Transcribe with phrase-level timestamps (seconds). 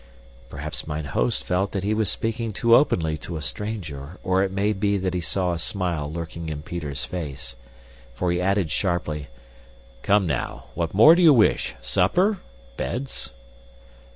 [0.49, 4.49] Perhaps mine host felt that he was speaking too openly to a stranger, or it
[4.51, 7.55] may be he saw a smile lurking in Peter's face,
[8.15, 9.27] for he added sharply,
[10.01, 11.75] "Come, now, what more do you wish?
[11.81, 12.39] Supper?
[12.77, 13.35] Beds?"